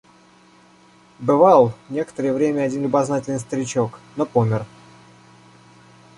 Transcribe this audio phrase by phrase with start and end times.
[1.19, 4.65] Бывал некоторое время один любознательный старичок, но помер.